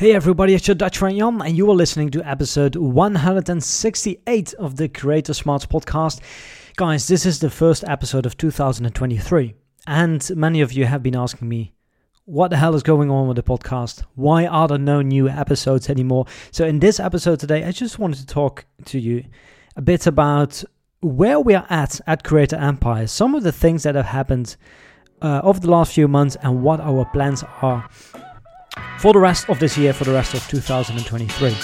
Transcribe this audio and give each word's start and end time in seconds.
Hey 0.00 0.14
everybody, 0.14 0.54
it's 0.54 0.66
your 0.66 0.76
Dutch 0.76 0.96
friend 0.96 1.18
Jan, 1.18 1.42
and 1.42 1.54
you 1.54 1.70
are 1.70 1.74
listening 1.74 2.08
to 2.12 2.26
episode 2.26 2.74
168 2.74 4.54
of 4.54 4.76
the 4.76 4.88
Creator 4.88 5.34
Smarts 5.34 5.66
podcast. 5.66 6.22
Guys, 6.76 7.06
this 7.06 7.26
is 7.26 7.38
the 7.38 7.50
first 7.50 7.84
episode 7.86 8.24
of 8.24 8.34
2023, 8.38 9.52
and 9.86 10.30
many 10.34 10.62
of 10.62 10.72
you 10.72 10.86
have 10.86 11.02
been 11.02 11.14
asking 11.14 11.50
me, 11.50 11.74
what 12.24 12.48
the 12.48 12.56
hell 12.56 12.74
is 12.74 12.82
going 12.82 13.10
on 13.10 13.28
with 13.28 13.36
the 13.36 13.42
podcast? 13.42 14.02
Why 14.14 14.46
are 14.46 14.68
there 14.68 14.78
no 14.78 15.02
new 15.02 15.28
episodes 15.28 15.90
anymore? 15.90 16.24
So, 16.50 16.64
in 16.64 16.78
this 16.78 16.98
episode 16.98 17.38
today, 17.38 17.64
I 17.64 17.70
just 17.70 17.98
wanted 17.98 18.20
to 18.20 18.26
talk 18.26 18.64
to 18.86 18.98
you 18.98 19.26
a 19.76 19.82
bit 19.82 20.06
about 20.06 20.64
where 21.02 21.38
we 21.38 21.54
are 21.54 21.66
at 21.68 22.00
at 22.06 22.24
Creator 22.24 22.56
Empire, 22.56 23.06
some 23.06 23.34
of 23.34 23.42
the 23.42 23.52
things 23.52 23.82
that 23.82 23.96
have 23.96 24.06
happened 24.06 24.56
uh, 25.20 25.42
over 25.44 25.60
the 25.60 25.70
last 25.70 25.92
few 25.92 26.08
months, 26.08 26.38
and 26.40 26.62
what 26.62 26.80
our 26.80 27.04
plans 27.04 27.44
are 27.60 27.86
for 28.98 29.12
the 29.12 29.18
rest 29.18 29.48
of 29.48 29.58
this 29.58 29.76
year, 29.76 29.92
for 29.92 30.04
the 30.04 30.12
rest 30.12 30.34
of 30.34 30.46
2023. 30.48 31.54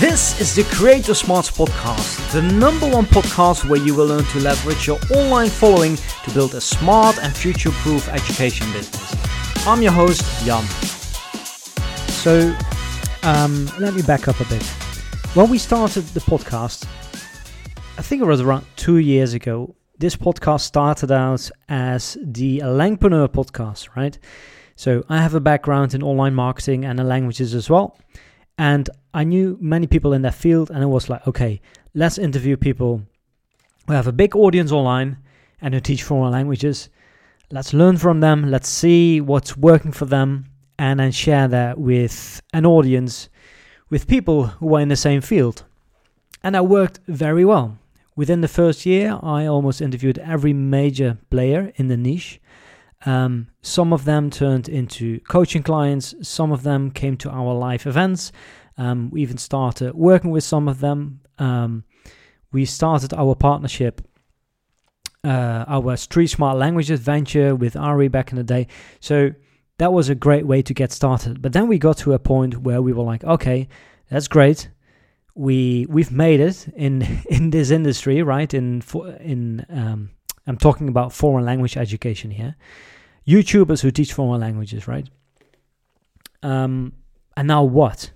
This 0.00 0.40
is 0.40 0.54
the 0.54 0.64
Creator 0.74 1.14
Smarts 1.14 1.50
Podcast, 1.50 2.32
the 2.32 2.42
number 2.42 2.88
one 2.88 3.04
podcast 3.04 3.68
where 3.68 3.80
you 3.80 3.94
will 3.94 4.06
learn 4.06 4.24
to 4.24 4.40
leverage 4.40 4.86
your 4.86 4.98
online 5.14 5.48
following 5.48 5.96
to 6.24 6.30
build 6.32 6.54
a 6.54 6.60
smart 6.60 7.18
and 7.18 7.34
future 7.36 7.70
proof 7.70 8.08
education 8.08 8.70
business. 8.72 9.66
I'm 9.66 9.82
your 9.82 9.92
host, 9.92 10.22
Jan. 10.44 10.64
So, 12.08 12.56
um, 13.22 13.68
let 13.78 13.94
me 13.94 14.02
back 14.02 14.28
up 14.28 14.40
a 14.40 14.44
bit. 14.44 14.64
When 15.34 15.48
we 15.50 15.58
started 15.58 16.04
the 16.14 16.20
podcast, 16.20 16.86
I 17.98 18.02
think 18.02 18.22
it 18.22 18.26
was 18.26 18.40
around 18.40 18.66
two 18.76 18.98
years 18.98 19.34
ago, 19.34 19.74
this 20.02 20.16
podcast 20.16 20.62
started 20.62 21.12
out 21.12 21.48
as 21.68 22.18
the 22.20 22.58
Langpreneur 22.58 23.28
podcast, 23.28 23.94
right? 23.94 24.18
So 24.74 25.04
I 25.08 25.22
have 25.22 25.34
a 25.34 25.40
background 25.40 25.94
in 25.94 26.02
online 26.02 26.34
marketing 26.34 26.84
and 26.84 26.98
in 26.98 27.06
languages 27.06 27.54
as 27.54 27.70
well. 27.70 27.96
And 28.58 28.90
I 29.14 29.22
knew 29.22 29.56
many 29.60 29.86
people 29.86 30.12
in 30.12 30.22
that 30.22 30.34
field, 30.34 30.72
and 30.72 30.82
it 30.82 30.88
was 30.88 31.08
like, 31.08 31.24
okay, 31.28 31.60
let's 31.94 32.18
interview 32.18 32.56
people 32.56 33.02
who 33.86 33.92
have 33.92 34.08
a 34.08 34.12
big 34.12 34.34
audience 34.34 34.72
online 34.72 35.18
and 35.60 35.72
who 35.72 35.78
teach 35.78 36.02
foreign 36.02 36.32
languages. 36.32 36.88
Let's 37.52 37.72
learn 37.72 37.96
from 37.96 38.18
them, 38.18 38.50
let's 38.50 38.68
see 38.68 39.20
what's 39.20 39.56
working 39.56 39.92
for 39.92 40.06
them, 40.06 40.46
and 40.80 40.98
then 40.98 41.12
share 41.12 41.46
that 41.46 41.78
with 41.78 42.42
an 42.52 42.66
audience, 42.66 43.28
with 43.88 44.08
people 44.08 44.48
who 44.48 44.74
are 44.74 44.80
in 44.80 44.88
the 44.88 44.96
same 44.96 45.20
field. 45.20 45.62
And 46.42 46.56
that 46.56 46.66
worked 46.66 46.98
very 47.06 47.44
well. 47.44 47.78
Within 48.14 48.42
the 48.42 48.48
first 48.48 48.84
year, 48.84 49.18
I 49.22 49.46
almost 49.46 49.80
interviewed 49.80 50.18
every 50.18 50.52
major 50.52 51.18
player 51.30 51.72
in 51.76 51.88
the 51.88 51.96
niche. 51.96 52.40
Um, 53.06 53.48
some 53.62 53.92
of 53.92 54.04
them 54.04 54.30
turned 54.30 54.68
into 54.68 55.20
coaching 55.20 55.62
clients, 55.62 56.14
some 56.22 56.52
of 56.52 56.62
them 56.62 56.90
came 56.90 57.16
to 57.18 57.30
our 57.30 57.54
live 57.54 57.86
events. 57.86 58.30
Um, 58.76 59.10
we 59.10 59.22
even 59.22 59.38
started 59.38 59.94
working 59.94 60.30
with 60.30 60.44
some 60.44 60.68
of 60.68 60.80
them. 60.80 61.20
Um, 61.38 61.84
we 62.52 62.64
started 62.64 63.14
our 63.14 63.34
partnership, 63.34 64.06
uh, 65.24 65.64
our 65.66 65.96
Street 65.96 66.28
Smart 66.28 66.58
Languages 66.58 67.00
venture 67.00 67.56
with 67.56 67.76
Ari 67.76 68.08
back 68.08 68.30
in 68.30 68.36
the 68.36 68.44
day. 68.44 68.68
So 69.00 69.32
that 69.78 69.92
was 69.92 70.10
a 70.10 70.14
great 70.14 70.46
way 70.46 70.62
to 70.62 70.74
get 70.74 70.92
started. 70.92 71.40
But 71.40 71.54
then 71.54 71.66
we 71.66 71.78
got 71.78 71.96
to 71.98 72.12
a 72.12 72.18
point 72.18 72.58
where 72.58 72.82
we 72.82 72.92
were 72.92 73.04
like, 73.04 73.24
okay, 73.24 73.68
that's 74.10 74.28
great 74.28 74.68
we 75.34 75.86
we've 75.88 76.12
made 76.12 76.40
it 76.40 76.68
in 76.76 77.02
in 77.30 77.50
this 77.50 77.70
industry, 77.70 78.22
right? 78.22 78.52
In 78.52 78.82
in 79.20 79.66
um, 79.68 80.10
I'm 80.46 80.58
talking 80.58 80.88
about 80.88 81.12
foreign 81.12 81.44
language 81.44 81.76
education 81.76 82.30
here. 82.30 82.56
YouTubers 83.26 83.82
who 83.82 83.90
teach 83.90 84.12
foreign 84.12 84.40
languages, 84.40 84.88
right? 84.88 85.08
Um, 86.42 86.92
and 87.36 87.46
now 87.46 87.62
what? 87.62 88.10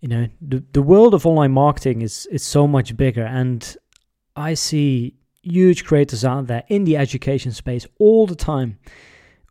You 0.00 0.08
know, 0.08 0.28
the 0.40 0.64
the 0.72 0.82
world 0.82 1.14
of 1.14 1.26
online 1.26 1.52
marketing 1.52 2.02
is 2.02 2.26
is 2.26 2.42
so 2.42 2.66
much 2.66 2.96
bigger, 2.96 3.24
and 3.24 3.76
I 4.36 4.54
see 4.54 5.14
huge 5.42 5.84
creators 5.84 6.24
out 6.24 6.48
there 6.48 6.64
in 6.68 6.84
the 6.84 6.96
education 6.96 7.52
space 7.52 7.86
all 7.98 8.26
the 8.26 8.34
time 8.34 8.78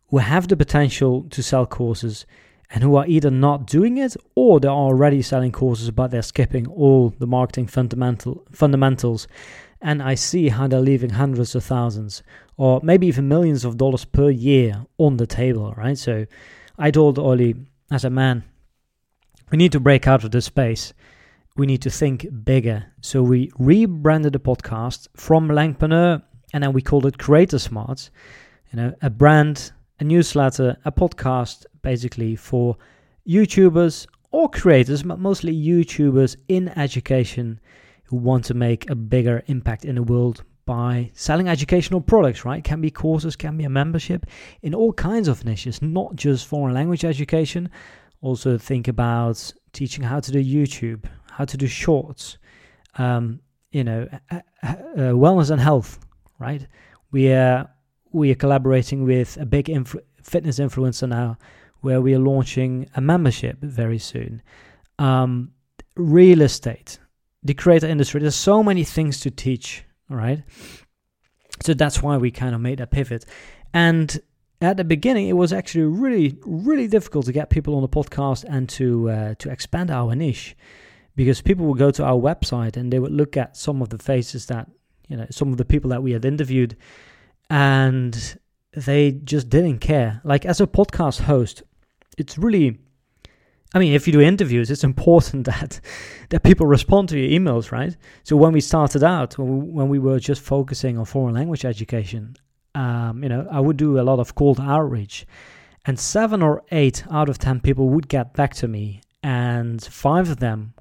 who 0.08 0.18
have 0.18 0.46
the 0.46 0.56
potential 0.56 1.24
to 1.30 1.42
sell 1.42 1.66
courses 1.66 2.26
and 2.76 2.82
who 2.82 2.94
are 2.96 3.06
either 3.06 3.30
not 3.30 3.66
doing 3.66 3.96
it 3.96 4.14
or 4.34 4.60
they're 4.60 4.70
already 4.70 5.22
selling 5.22 5.50
courses 5.50 5.90
but 5.90 6.10
they're 6.10 6.20
skipping 6.20 6.66
all 6.66 7.08
the 7.18 7.26
marketing 7.26 7.66
fundamental 7.66 8.44
fundamentals 8.52 9.26
and 9.80 10.02
I 10.02 10.14
see 10.14 10.50
how 10.50 10.68
they're 10.68 10.78
leaving 10.78 11.08
hundreds 11.08 11.54
of 11.54 11.64
thousands 11.64 12.22
or 12.58 12.80
maybe 12.82 13.06
even 13.06 13.28
millions 13.28 13.64
of 13.64 13.78
dollars 13.78 14.04
per 14.04 14.28
year 14.28 14.84
on 14.98 15.16
the 15.16 15.26
table, 15.26 15.72
right? 15.74 15.96
So 15.96 16.26
I 16.76 16.90
told 16.90 17.18
Oli 17.18 17.54
as 17.90 18.04
a 18.04 18.10
man, 18.10 18.44
we 19.50 19.56
need 19.56 19.72
to 19.72 19.80
break 19.80 20.06
out 20.06 20.22
of 20.22 20.30
this 20.30 20.44
space. 20.44 20.92
We 21.56 21.64
need 21.64 21.80
to 21.80 21.90
think 21.90 22.26
bigger. 22.44 22.92
So 23.00 23.22
we 23.22 23.50
rebranded 23.58 24.34
the 24.34 24.38
podcast 24.38 25.08
from 25.16 25.48
Langpreneur 25.48 26.22
and 26.52 26.62
then 26.62 26.74
we 26.74 26.82
called 26.82 27.06
it 27.06 27.16
Creator 27.16 27.58
Smarts. 27.58 28.10
You 28.70 28.76
know, 28.76 28.94
a 29.00 29.08
brand 29.08 29.72
a 29.98 30.04
newsletter, 30.04 30.76
a 30.84 30.92
podcast 30.92 31.64
basically 31.86 32.34
for 32.34 32.76
YouTubers 33.28 34.08
or 34.32 34.48
creators, 34.48 35.04
but 35.04 35.20
mostly 35.20 35.54
YouTubers 35.54 36.34
in 36.48 36.68
education 36.70 37.60
who 38.06 38.16
want 38.16 38.44
to 38.46 38.54
make 38.54 38.90
a 38.90 38.96
bigger 38.96 39.44
impact 39.46 39.84
in 39.84 39.94
the 39.94 40.02
world 40.02 40.42
by 40.64 41.08
selling 41.14 41.48
educational 41.48 42.00
products, 42.00 42.44
right? 42.44 42.64
Can 42.64 42.80
be 42.80 42.90
courses, 42.90 43.36
can 43.36 43.56
be 43.56 43.62
a 43.62 43.70
membership 43.70 44.26
in 44.62 44.74
all 44.74 44.92
kinds 44.92 45.28
of 45.28 45.44
niches, 45.44 45.80
not 45.80 46.16
just 46.16 46.48
foreign 46.48 46.74
language 46.74 47.04
education. 47.04 47.70
Also, 48.20 48.58
think 48.58 48.88
about 48.88 49.52
teaching 49.72 50.02
how 50.02 50.18
to 50.18 50.32
do 50.32 50.42
YouTube, 50.42 51.04
how 51.30 51.44
to 51.44 51.56
do 51.56 51.68
shorts, 51.68 52.38
um, 52.98 53.38
you 53.70 53.84
know, 53.84 54.08
uh, 54.32 54.40
uh, 54.64 55.14
wellness 55.22 55.50
and 55.52 55.60
health, 55.60 56.00
right? 56.40 56.66
We 57.12 57.32
are 57.32 57.70
we 58.10 58.32
are 58.32 58.40
collaborating 58.44 59.04
with 59.04 59.36
a 59.40 59.46
big 59.46 59.66
influ- 59.66 60.06
fitness 60.22 60.58
influencer 60.58 61.08
now, 61.08 61.38
where 61.86 62.00
we 62.00 62.14
are 62.14 62.18
launching 62.32 62.88
a 62.94 63.00
membership 63.00 63.56
very 63.60 63.98
soon. 63.98 64.42
Um, 64.98 65.52
real 65.96 66.42
estate, 66.42 66.98
the 67.42 67.54
creator 67.54 67.86
industry. 67.86 68.20
There's 68.20 68.34
so 68.34 68.62
many 68.62 68.84
things 68.84 69.20
to 69.20 69.30
teach. 69.30 69.84
right? 70.08 70.42
so 71.62 71.74
that's 71.74 72.02
why 72.02 72.16
we 72.16 72.30
kind 72.30 72.54
of 72.54 72.60
made 72.60 72.78
that 72.78 72.90
pivot. 72.90 73.24
And 73.72 74.20
at 74.60 74.76
the 74.76 74.84
beginning, 74.84 75.28
it 75.28 75.34
was 75.34 75.52
actually 75.52 75.84
really, 75.84 76.38
really 76.44 76.88
difficult 76.88 77.26
to 77.26 77.32
get 77.32 77.50
people 77.50 77.74
on 77.76 77.82
the 77.82 77.88
podcast 77.88 78.44
and 78.48 78.68
to 78.70 79.10
uh, 79.10 79.34
to 79.38 79.50
expand 79.50 79.90
our 79.90 80.14
niche, 80.14 80.56
because 81.14 81.42
people 81.42 81.66
would 81.66 81.78
go 81.78 81.90
to 81.90 82.04
our 82.04 82.18
website 82.18 82.76
and 82.76 82.92
they 82.92 82.98
would 82.98 83.12
look 83.12 83.36
at 83.36 83.56
some 83.56 83.82
of 83.82 83.88
the 83.90 83.98
faces 83.98 84.46
that 84.46 84.68
you 85.08 85.16
know, 85.16 85.26
some 85.30 85.52
of 85.52 85.58
the 85.58 85.64
people 85.64 85.90
that 85.90 86.02
we 86.02 86.12
had 86.12 86.24
interviewed, 86.24 86.76
and 87.48 88.38
they 88.74 89.12
just 89.12 89.48
didn't 89.48 89.78
care. 89.78 90.20
Like 90.24 90.44
as 90.44 90.60
a 90.60 90.66
podcast 90.66 91.22
host, 91.22 91.62
it's 92.16 92.38
really 92.38 92.78
I 93.74 93.78
mean, 93.78 93.92
if 93.92 94.06
you 94.06 94.12
do 94.12 94.20
interviews, 94.20 94.70
it's 94.70 94.84
important 94.84 95.44
that 95.52 95.80
that 96.30 96.42
people 96.42 96.66
respond 96.66 97.08
to 97.10 97.18
your 97.18 97.28
emails, 97.38 97.72
right? 97.72 97.96
So 98.22 98.36
when 98.36 98.52
we 98.52 98.60
started 98.60 99.02
out, 99.04 99.38
when 99.38 99.88
we, 99.88 99.98
were 99.98 100.18
just 100.18 100.40
focusing 100.40 100.98
on 100.98 101.04
foreign 101.04 101.34
language 101.34 101.64
education, 101.64 102.36
um, 102.74 103.22
you 103.22 103.28
know, 103.28 103.46
I 103.50 103.60
would 103.60 103.76
do 103.76 104.00
a 104.00 104.02
lot 104.02 104.18
of 104.18 104.34
cold 104.34 104.60
outreach, 104.60 105.26
and 105.84 105.98
seven 105.98 106.42
or 106.42 106.62
eight 106.70 107.04
out 107.10 107.28
of 107.28 107.38
ten 107.38 107.60
people 107.60 107.88
would 107.90 108.08
get 108.08 108.32
back 108.34 108.54
to 108.54 108.68
me, 108.68 109.02
and 109.22 109.82
five 109.82 110.30
of 110.30 110.38
them 110.38 110.74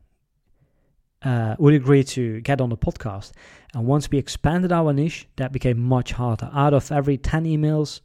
uh, 1.25 1.55
would 1.57 1.73
agree 1.73 2.03
to 2.03 2.39
get 2.41 2.61
on 2.61 2.69
the 2.69 2.77
podcast. 2.77 3.31
And 3.73 3.85
once 3.85 4.09
we 4.09 4.17
expanded 4.17 4.71
our 4.71 4.93
niche, 4.93 5.27
that 5.35 5.51
became 5.51 5.79
much 5.81 6.13
harder. 6.13 6.49
Out 6.53 6.73
of 6.73 6.91
every 6.91 7.17
10 7.17 7.43
emails 7.45 7.99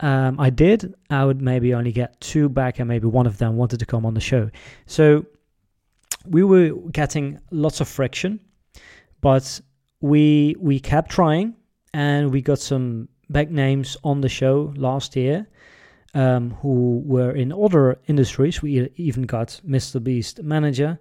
um, 0.00 0.40
I 0.40 0.48
did, 0.48 0.94
I 1.10 1.24
would 1.24 1.42
maybe 1.42 1.74
only 1.74 1.92
get 1.92 2.20
two 2.20 2.48
back, 2.48 2.78
and 2.78 2.88
maybe 2.88 3.06
one 3.06 3.26
of 3.26 3.38
them 3.38 3.56
wanted 3.56 3.80
to 3.80 3.86
come 3.86 4.06
on 4.06 4.14
the 4.14 4.20
show. 4.20 4.50
So 4.86 5.26
we 6.26 6.42
were 6.42 6.70
getting 6.90 7.38
lots 7.50 7.80
of 7.80 7.88
friction, 7.88 8.40
but 9.20 9.60
we 10.00 10.56
we 10.58 10.80
kept 10.80 11.10
trying, 11.10 11.54
and 11.92 12.32
we 12.32 12.40
got 12.40 12.58
some 12.58 13.08
big 13.30 13.50
names 13.50 13.96
on 14.02 14.22
the 14.22 14.28
show 14.28 14.72
last 14.76 15.16
year. 15.16 15.46
Um, 16.12 16.50
who 16.62 17.04
were 17.06 17.30
in 17.30 17.52
other 17.52 18.00
industries. 18.08 18.60
We 18.60 18.88
even 18.96 19.22
got 19.22 19.60
Mr. 19.64 20.02
Beast 20.02 20.42
manager, 20.42 20.98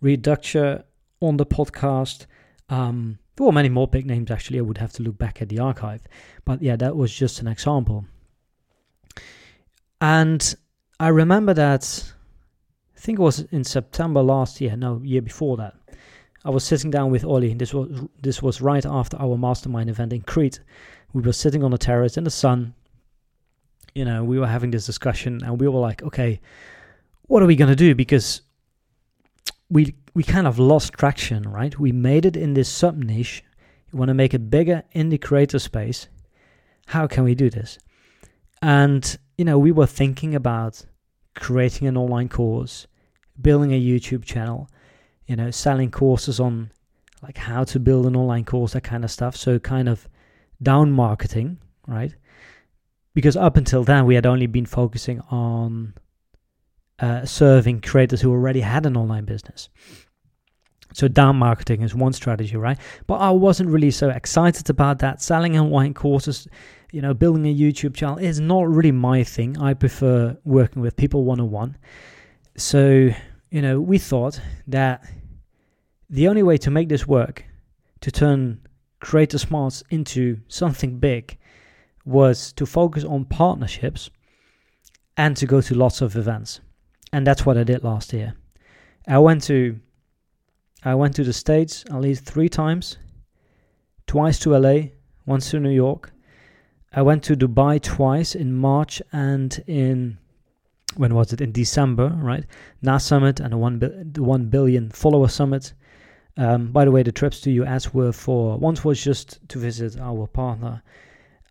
Reed 0.00 0.22
Duchscher 0.22 0.84
on 1.20 1.38
the 1.38 1.46
podcast. 1.46 2.26
Um, 2.68 3.18
there 3.34 3.46
were 3.46 3.52
many 3.52 3.68
more 3.68 3.88
big 3.88 4.06
names 4.06 4.30
actually. 4.30 4.60
I 4.60 4.62
would 4.62 4.78
have 4.78 4.92
to 4.92 5.02
look 5.02 5.18
back 5.18 5.42
at 5.42 5.48
the 5.48 5.58
archive, 5.58 6.02
but 6.44 6.62
yeah, 6.62 6.76
that 6.76 6.94
was 6.94 7.12
just 7.12 7.40
an 7.40 7.48
example. 7.48 8.04
And 10.04 10.54
I 11.00 11.08
remember 11.08 11.54
that 11.54 12.12
I 12.94 13.00
think 13.00 13.18
it 13.18 13.22
was 13.22 13.40
in 13.40 13.64
September 13.64 14.20
last 14.20 14.60
year, 14.60 14.76
no, 14.76 15.00
year 15.02 15.22
before 15.22 15.56
that. 15.56 15.74
I 16.44 16.50
was 16.50 16.62
sitting 16.62 16.90
down 16.90 17.10
with 17.10 17.24
Oli. 17.24 17.54
This 17.54 17.72
was 17.72 17.88
this 18.20 18.42
was 18.42 18.60
right 18.60 18.84
after 18.84 19.16
our 19.18 19.38
mastermind 19.38 19.88
event 19.88 20.12
in 20.12 20.20
Crete. 20.20 20.60
We 21.14 21.22
were 21.22 21.32
sitting 21.32 21.64
on 21.64 21.72
a 21.72 21.78
terrace 21.78 22.18
in 22.18 22.24
the 22.24 22.30
sun, 22.30 22.74
you 23.94 24.04
know, 24.04 24.22
we 24.24 24.38
were 24.38 24.46
having 24.46 24.72
this 24.72 24.84
discussion 24.84 25.40
and 25.42 25.58
we 25.58 25.68
were 25.68 25.80
like, 25.80 26.02
okay, 26.02 26.38
what 27.22 27.42
are 27.42 27.46
we 27.46 27.56
going 27.56 27.70
to 27.70 27.76
do? 27.76 27.94
Because 27.94 28.42
we 29.70 29.94
we 30.12 30.22
kind 30.22 30.46
of 30.46 30.58
lost 30.58 30.92
traction, 30.92 31.44
right? 31.44 31.78
We 31.78 31.92
made 31.92 32.26
it 32.26 32.36
in 32.36 32.52
this 32.52 32.68
sub 32.68 32.98
niche. 32.98 33.42
We 33.90 33.98
want 33.98 34.10
to 34.10 34.14
make 34.14 34.34
it 34.34 34.50
bigger 34.50 34.82
in 34.92 35.08
the 35.08 35.16
creator 35.16 35.58
space. 35.58 36.08
How 36.88 37.06
can 37.06 37.24
we 37.24 37.34
do 37.34 37.48
this? 37.48 37.78
And 38.60 39.16
you 39.36 39.44
know, 39.44 39.58
we 39.58 39.72
were 39.72 39.86
thinking 39.86 40.34
about 40.34 40.84
creating 41.34 41.88
an 41.88 41.96
online 41.96 42.28
course, 42.28 42.86
building 43.40 43.72
a 43.72 43.80
YouTube 43.80 44.24
channel, 44.24 44.68
you 45.26 45.36
know, 45.36 45.50
selling 45.50 45.90
courses 45.90 46.38
on 46.38 46.70
like 47.22 47.38
how 47.38 47.64
to 47.64 47.80
build 47.80 48.06
an 48.06 48.16
online 48.16 48.44
course, 48.44 48.74
that 48.74 48.82
kind 48.82 49.04
of 49.04 49.10
stuff. 49.10 49.36
So 49.36 49.58
kind 49.58 49.88
of 49.88 50.08
down 50.62 50.92
marketing, 50.92 51.58
right? 51.86 52.14
Because 53.14 53.36
up 53.36 53.56
until 53.56 53.84
then 53.84 54.06
we 54.06 54.14
had 54.14 54.26
only 54.26 54.46
been 54.46 54.66
focusing 54.66 55.20
on 55.30 55.94
uh, 56.98 57.24
serving 57.24 57.80
creators 57.80 58.20
who 58.20 58.30
already 58.30 58.60
had 58.60 58.86
an 58.86 58.96
online 58.96 59.24
business. 59.24 59.68
So 60.92 61.08
down 61.08 61.36
marketing 61.36 61.82
is 61.82 61.94
one 61.94 62.12
strategy, 62.12 62.56
right? 62.56 62.78
But 63.08 63.16
I 63.16 63.30
wasn't 63.30 63.70
really 63.70 63.90
so 63.90 64.10
excited 64.10 64.70
about 64.70 65.00
that. 65.00 65.20
Selling 65.20 65.58
online 65.58 65.92
courses, 65.92 66.46
you 66.94 67.02
know, 67.02 67.12
building 67.12 67.44
a 67.46 67.52
YouTube 67.52 67.92
channel 67.96 68.18
is 68.18 68.38
not 68.38 68.68
really 68.68 68.92
my 68.92 69.24
thing. 69.24 69.58
I 69.58 69.74
prefer 69.74 70.36
working 70.44 70.80
with 70.80 70.96
people 70.96 71.24
one 71.24 71.40
on 71.40 71.50
one. 71.50 71.76
So, 72.56 73.10
you 73.50 73.60
know, 73.60 73.80
we 73.80 73.98
thought 73.98 74.40
that 74.68 75.04
the 76.08 76.28
only 76.28 76.44
way 76.44 76.56
to 76.58 76.70
make 76.70 76.88
this 76.88 77.04
work, 77.04 77.44
to 78.02 78.12
turn 78.12 78.60
Creator 79.00 79.38
Smarts 79.38 79.82
into 79.90 80.38
something 80.46 81.00
big, 81.00 81.36
was 82.04 82.52
to 82.52 82.64
focus 82.64 83.02
on 83.02 83.24
partnerships 83.24 84.08
and 85.16 85.36
to 85.36 85.46
go 85.46 85.60
to 85.62 85.74
lots 85.74 86.00
of 86.00 86.14
events. 86.14 86.60
And 87.12 87.26
that's 87.26 87.44
what 87.44 87.58
I 87.58 87.64
did 87.64 87.82
last 87.82 88.12
year. 88.12 88.34
I 89.08 89.18
went 89.18 89.42
to 89.44 89.80
I 90.84 90.94
went 90.94 91.16
to 91.16 91.24
the 91.24 91.32
States 91.32 91.84
at 91.90 92.00
least 92.00 92.24
three 92.24 92.48
times, 92.48 92.98
twice 94.06 94.38
to 94.40 94.56
LA, 94.56 94.90
once 95.26 95.50
to 95.50 95.58
New 95.58 95.70
York. 95.70 96.13
I 96.96 97.02
went 97.02 97.22
to 97.24 97.36
Dubai 97.36 97.82
twice 97.82 98.34
in 98.34 98.52
March 98.52 99.02
and 99.12 99.62
in 99.66 100.18
when 100.96 101.14
was 101.14 101.32
it 101.32 101.40
in 101.40 101.50
December, 101.50 102.08
right? 102.20 102.44
NAS 102.82 103.04
Summit 103.04 103.40
and 103.40 103.60
one 103.60 103.78
the 103.80 104.22
one 104.22 104.46
billion 104.46 104.90
follower 104.90 105.28
summit. 105.28 105.72
Um, 106.36 106.72
by 106.72 106.84
the 106.84 106.90
way, 106.90 107.02
the 107.02 107.12
trips 107.12 107.40
to 107.42 107.50
US 107.62 107.92
were 107.92 108.12
for 108.12 108.58
once 108.58 108.84
was 108.84 109.02
just 109.02 109.40
to 109.48 109.58
visit 109.58 109.98
our 110.00 110.26
partner 110.26 110.82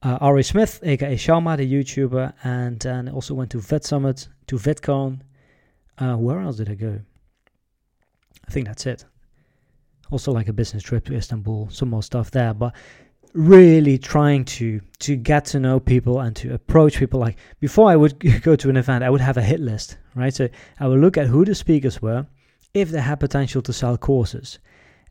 uh, 0.01 0.18
Ari 0.19 0.44
Smith, 0.44 0.80
aka 0.84 1.16
Xiaoma, 1.16 1.57
the 1.57 1.72
YouTuber, 1.72 2.34
and 2.44 2.80
then 2.80 3.10
also 3.10 3.34
went 3.34 3.51
to 3.51 3.60
Vid 3.60 3.84
Summit, 3.84 4.28
to 4.48 4.57
VidCon. 4.57 5.22
Uh, 5.98 6.16
where 6.16 6.42
else 6.42 6.57
did 6.57 6.69
I 6.69 6.75
go? 6.75 7.00
I 8.48 8.51
think 8.51 8.68
that's 8.68 8.86
it 8.86 9.06
also 10.13 10.31
like 10.31 10.48
a 10.48 10.54
business 10.54 10.84
trip 10.84 11.06
to 11.06 11.16
Istanbul, 11.16 11.69
some 11.72 11.90
more 11.90 12.04
stuff 12.04 12.31
there, 12.31 12.54
but 12.54 12.74
really 13.33 13.97
trying 13.97 14.45
to 14.45 14.80
to 15.00 15.15
get 15.15 15.45
to 15.45 15.59
know 15.59 15.80
people 15.80 16.19
and 16.19 16.35
to 16.35 16.53
approach 16.53 16.97
people. 16.97 17.19
Like 17.19 17.38
before 17.59 17.89
I 17.89 17.95
would 17.95 18.19
go 18.44 18.56
to 18.56 18.69
an 18.69 18.77
event 18.77 19.03
I 19.03 19.09
would 19.09 19.21
have 19.21 19.38
a 19.38 19.41
hit 19.41 19.59
list 19.59 19.97
right? 20.15 20.33
So 20.33 20.50
I 20.80 20.88
would 20.88 21.00
look 21.00 21.18
at 21.18 21.27
who 21.27 21.44
the 21.44 21.56
speakers 21.56 22.01
were 22.01 22.27
if 22.74 22.89
they 22.89 23.01
had 23.01 23.19
potential 23.19 23.62
to 23.63 23.74
sell 23.74 23.97
courses. 23.97 24.59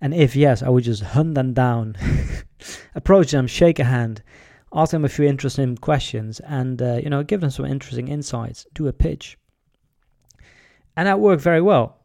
And 0.01 0.15
if 0.15 0.37
yes 0.37 0.63
I 0.63 0.69
would 0.69 0.85
just 0.85 1.03
hunt 1.03 1.35
them 1.35 1.53
down 1.53 1.97
approach 2.95 3.33
them 3.33 3.47
shake 3.47 3.79
a 3.79 3.85
hand 3.85 4.23
ask 4.73 4.93
them 4.93 5.05
a 5.05 5.09
few 5.09 5.27
interesting 5.27 5.77
questions 5.77 6.41
and 6.41 6.81
uh, 6.81 7.01
you 7.03 7.11
know 7.11 7.23
give 7.23 7.41
them 7.41 7.51
some 7.51 7.67
interesting 7.67 8.09
insights 8.09 8.67
do 8.75 8.87
a 8.87 8.93
pitch. 8.93 9.37
And 10.97 11.09
that 11.09 11.21
worked 11.21 11.43
very 11.43 11.63
well 11.63 12.02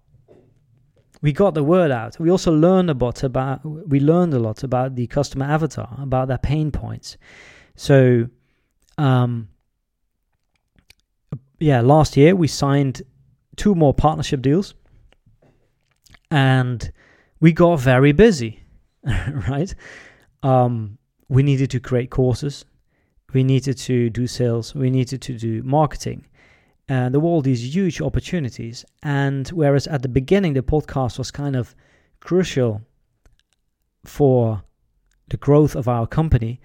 we 1.22 1.32
got 1.32 1.54
the 1.54 1.64
word 1.64 1.92
out. 1.92 2.20
We 2.20 2.30
also 2.30 2.52
learned 2.52 2.90
a 2.90 2.94
lot 2.94 3.24
about 3.24 3.66
we 3.66 4.00
learned 4.00 4.34
a 4.34 4.40
lot 4.40 4.64
about 4.64 4.96
the 4.96 5.08
customer 5.08 5.46
avatar, 5.46 5.98
about 6.00 6.28
their 6.28 6.38
pain 6.38 6.72
points. 6.72 7.18
So, 7.76 8.30
um, 8.98 9.50
yeah, 11.60 11.82
last 11.82 12.18
year 12.18 12.36
we 12.36 12.48
signed 12.48 13.02
two 13.56 13.74
more 13.76 13.94
partnership 13.94 14.42
deals, 14.42 14.74
and 16.30 16.92
we 17.40 17.52
got 17.52 17.80
very 17.80 18.12
busy. 18.12 18.64
right? 19.50 19.74
Um, 20.44 20.98
we 21.30 21.44
needed 21.44 21.72
to 21.72 21.80
create 21.80 22.10
courses. 22.10 22.66
We 23.34 23.44
needed 23.44 23.78
to 23.80 24.10
do 24.10 24.28
sales. 24.28 24.74
We 24.74 24.90
needed 24.90 25.22
to 25.24 25.38
do 25.38 25.64
marketing 25.64 26.26
uh, 26.90 27.10
there 27.10 27.20
were 27.20 27.30
all 27.30 27.42
these 27.42 27.76
huge 27.76 28.02
opportunities. 28.02 28.86
And 29.04 29.48
whereas 29.50 29.88
at 29.88 30.02
the 30.02 30.10
beginning 30.10 30.54
the 30.54 30.62
podcast 30.62 31.18
was 31.18 31.32
kind 31.32 31.56
of 31.56 31.76
crucial 32.20 32.82
for 34.06 34.64
the 35.28 35.38
growth 35.38 35.76
of 35.76 35.88
our 35.88 36.08
company, 36.08 36.62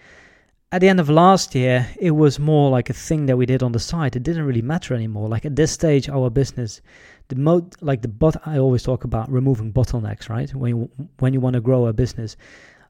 at 0.70 0.80
the 0.80 0.88
end 0.88 1.00
of 1.00 1.10
last 1.10 1.54
year 1.54 1.86
it 1.98 2.12
was 2.12 2.38
more 2.38 2.70
like 2.70 2.88
a 2.88 2.94
thing 2.94 3.26
that 3.26 3.36
we 3.36 3.46
did 3.46 3.62
on 3.62 3.72
the 3.72 3.80
side. 3.80 4.16
It 4.16 4.22
didn't 4.22 4.44
really 4.44 4.62
matter 4.62 4.94
anymore. 4.94 5.28
Like 5.28 5.44
at 5.44 5.56
this 5.56 5.72
stage, 5.72 6.08
our 6.08 6.30
business, 6.30 6.80
the 7.28 7.36
mo 7.36 7.68
like 7.80 8.02
the 8.02 8.08
but 8.08 8.36
I 8.46 8.58
always 8.58 8.82
talk 8.82 9.04
about 9.04 9.30
removing 9.30 9.72
bottlenecks, 9.72 10.28
right? 10.28 10.52
When 10.54 10.70
you, 10.70 10.90
when 11.18 11.34
you 11.34 11.40
want 11.40 11.54
to 11.54 11.60
grow 11.60 11.86
a 11.86 11.92
business, 11.92 12.36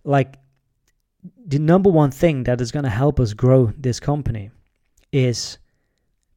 like 0.05 0.37
the 1.47 1.59
number 1.59 1.91
one 1.91 2.11
thing 2.11 2.45
that 2.45 2.61
is 2.61 2.73
going 2.73 2.85
to 2.85 2.91
help 2.91 3.19
us 3.19 3.33
grow 3.33 3.73
this 3.77 3.99
company 3.99 4.51
is 5.13 5.59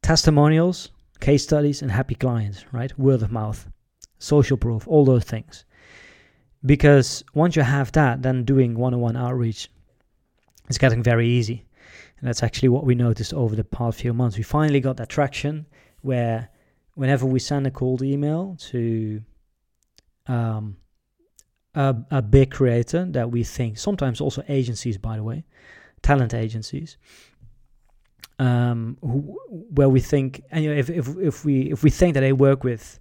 testimonials, 0.06 0.90
case 1.18 1.42
studies, 1.42 1.82
and 1.82 1.90
happy 1.90 2.14
clients, 2.14 2.64
right? 2.70 2.96
Word 2.96 3.22
of 3.22 3.32
mouth, 3.32 3.68
social 4.20 4.56
proof, 4.56 4.86
all 4.86 5.04
those 5.04 5.24
things. 5.24 5.64
Because 6.64 7.24
once 7.34 7.56
you 7.56 7.62
have 7.62 7.90
that, 7.92 8.22
then 8.22 8.44
doing 8.44 8.78
one 8.78 8.94
on 8.94 9.00
one 9.00 9.16
outreach 9.16 9.68
is 10.68 10.78
getting 10.78 11.02
very 11.02 11.28
easy. 11.28 11.66
And 12.18 12.28
that's 12.28 12.44
actually 12.44 12.68
what 12.68 12.84
we 12.84 12.94
noticed 12.94 13.34
over 13.34 13.56
the 13.56 13.64
past 13.64 13.98
few 13.98 14.14
months. 14.14 14.36
We 14.36 14.44
finally 14.44 14.78
got 14.78 14.96
that 14.98 15.08
traction 15.08 15.66
where 16.02 16.50
whenever 16.94 17.26
we 17.26 17.40
send 17.40 17.66
a 17.66 17.72
cold 17.72 18.00
email 18.00 18.56
to 18.70 19.20
um, 20.28 20.76
a, 21.74 21.96
a 22.12 22.22
big 22.22 22.52
creator 22.52 23.06
that 23.06 23.32
we 23.32 23.42
think, 23.42 23.76
sometimes 23.76 24.20
also 24.20 24.44
agencies, 24.48 24.98
by 24.98 25.16
the 25.16 25.24
way, 25.24 25.44
talent 26.02 26.32
agencies, 26.32 26.96
um, 28.38 28.98
who, 29.00 29.38
where 29.48 29.88
we 29.88 30.00
think, 30.00 30.42
and 30.50 30.64
you 30.64 30.70
know, 30.70 30.76
if, 30.76 30.90
if 30.90 31.08
if 31.16 31.44
we 31.44 31.72
if 31.72 31.82
we 31.82 31.90
think 31.90 32.14
that 32.14 32.20
they 32.20 32.32
work 32.32 32.64
with 32.64 33.00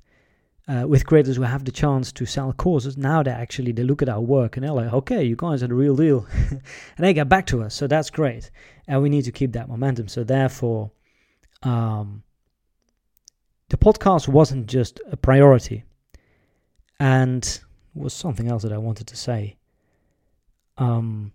uh, 0.67 0.85
with 0.87 1.05
creators 1.05 1.35
who 1.35 1.43
have 1.43 1.65
the 1.65 1.71
chance 1.71 2.11
to 2.13 2.25
sell 2.25 2.53
courses, 2.53 2.97
now 2.97 3.21
they 3.21 3.31
actually 3.31 3.71
they 3.71 3.83
look 3.83 4.01
at 4.01 4.09
our 4.09 4.21
work 4.21 4.55
and 4.55 4.65
they're 4.65 4.73
like, 4.73 4.93
okay, 4.93 5.23
you 5.23 5.35
guys 5.35 5.61
are 5.61 5.67
the 5.67 5.75
real 5.75 5.95
deal, 5.95 6.25
and 6.49 6.61
they 6.97 7.13
get 7.13 7.27
back 7.29 7.45
to 7.47 7.63
us. 7.63 7.75
So 7.75 7.87
that's 7.87 8.09
great, 8.09 8.49
and 8.87 9.01
we 9.01 9.09
need 9.09 9.23
to 9.23 9.31
keep 9.31 9.51
that 9.53 9.67
momentum. 9.67 10.07
So 10.07 10.23
therefore, 10.23 10.91
um, 11.63 12.23
the 13.69 13.77
podcast 13.77 14.27
wasn't 14.27 14.67
just 14.67 15.01
a 15.11 15.17
priority, 15.17 15.83
and 16.99 17.59
was 17.93 18.13
something 18.13 18.47
else 18.47 18.63
that 18.63 18.71
I 18.71 18.77
wanted 18.77 19.07
to 19.07 19.15
say. 19.15 19.57
Um, 20.77 21.31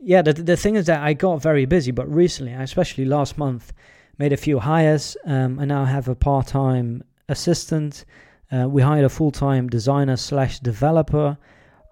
yeah, 0.00 0.22
the 0.22 0.32
the 0.32 0.56
thing 0.56 0.76
is 0.76 0.86
that 0.86 1.02
I 1.02 1.12
got 1.12 1.42
very 1.42 1.66
busy, 1.66 1.90
but 1.90 2.12
recently, 2.12 2.52
especially 2.52 3.04
last 3.04 3.36
month, 3.38 3.72
made 4.18 4.32
a 4.32 4.36
few 4.36 4.58
hires. 4.58 5.16
Um, 5.24 5.58
I 5.58 5.64
now 5.64 5.84
have 5.84 6.08
a 6.08 6.14
part 6.14 6.48
time 6.48 7.02
assistant. 7.28 8.04
Uh, 8.50 8.68
we 8.68 8.82
hired 8.82 9.04
a 9.04 9.08
full 9.08 9.30
time 9.30 9.68
designer 9.68 10.16
slash 10.16 10.60
developer. 10.60 11.36